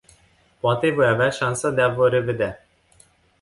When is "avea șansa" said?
1.07-1.69